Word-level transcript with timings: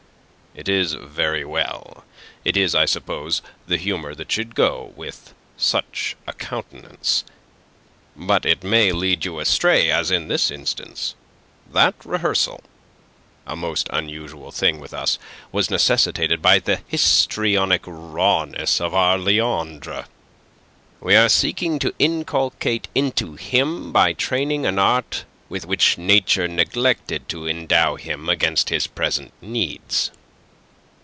It 0.53 0.67
is 0.67 0.95
very 0.95 1.45
well. 1.45 2.03
It 2.43 2.57
is 2.57 2.75
I 2.75 2.83
suppose, 2.83 3.41
the 3.67 3.77
humour 3.77 4.13
that 4.15 4.29
should 4.33 4.53
go 4.53 4.91
with 4.97 5.33
such 5.55 6.17
a 6.27 6.33
countenance. 6.33 7.23
But 8.17 8.45
it 8.45 8.61
may 8.61 8.91
lead 8.91 9.23
you 9.23 9.39
astray, 9.39 9.89
as 9.89 10.11
in 10.11 10.27
this 10.27 10.51
instance. 10.51 11.15
That 11.71 11.95
rehearsal 12.03 12.59
a 13.47 13.55
most 13.55 13.87
unusual 13.93 14.51
thing 14.51 14.81
with 14.81 14.93
us 14.93 15.17
was 15.53 15.69
necessitated 15.69 16.41
by 16.41 16.59
the 16.59 16.81
histrionic 16.85 17.83
rawness 17.85 18.81
of 18.81 18.93
our 18.93 19.17
Leandre. 19.17 20.05
We 20.99 21.15
are 21.15 21.29
seeking 21.29 21.79
to 21.79 21.95
inculcate 21.97 22.89
into 22.93 23.35
him 23.35 23.93
by 23.93 24.11
training 24.11 24.65
an 24.65 24.79
art 24.79 25.23
with 25.47 25.65
which 25.65 25.97
Nature 25.97 26.49
neglected 26.49 27.29
to 27.29 27.47
endow 27.47 27.95
him 27.95 28.27
against 28.27 28.67
his 28.67 28.85
present 28.85 29.31
needs. 29.39 30.11